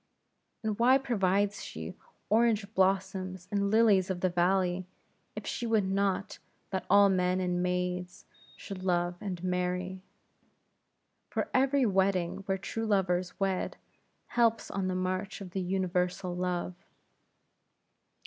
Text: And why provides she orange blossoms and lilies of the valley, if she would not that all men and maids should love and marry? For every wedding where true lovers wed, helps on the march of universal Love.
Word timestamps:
And 0.63 0.79
why 0.79 0.97
provides 0.97 1.63
she 1.63 1.93
orange 2.27 2.73
blossoms 2.73 3.47
and 3.51 3.69
lilies 3.69 4.09
of 4.09 4.21
the 4.21 4.31
valley, 4.31 4.87
if 5.35 5.45
she 5.45 5.67
would 5.67 5.85
not 5.85 6.39
that 6.71 6.87
all 6.89 7.07
men 7.07 7.39
and 7.39 7.61
maids 7.61 8.25
should 8.57 8.81
love 8.83 9.13
and 9.21 9.43
marry? 9.43 10.01
For 11.29 11.51
every 11.53 11.85
wedding 11.85 12.37
where 12.47 12.57
true 12.57 12.87
lovers 12.87 13.39
wed, 13.39 13.77
helps 14.29 14.71
on 14.71 14.87
the 14.87 14.95
march 14.95 15.39
of 15.39 15.55
universal 15.55 16.35
Love. 16.35 16.73